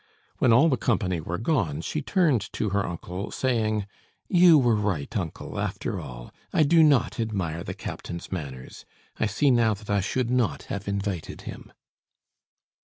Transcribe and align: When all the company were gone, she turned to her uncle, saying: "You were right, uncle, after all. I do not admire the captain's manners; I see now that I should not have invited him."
When 0.39 0.51
all 0.51 0.67
the 0.67 0.77
company 0.77 1.19
were 1.21 1.37
gone, 1.37 1.81
she 1.81 2.01
turned 2.01 2.51
to 2.53 2.69
her 2.69 2.83
uncle, 2.83 3.29
saying: 3.29 3.85
"You 4.27 4.57
were 4.57 4.73
right, 4.75 5.15
uncle, 5.15 5.59
after 5.59 5.99
all. 5.99 6.31
I 6.51 6.63
do 6.63 6.81
not 6.81 7.19
admire 7.19 7.63
the 7.63 7.75
captain's 7.75 8.31
manners; 8.31 8.83
I 9.19 9.27
see 9.27 9.51
now 9.51 9.75
that 9.75 9.91
I 9.91 10.01
should 10.01 10.31
not 10.31 10.63
have 10.63 10.87
invited 10.87 11.41
him." 11.41 11.71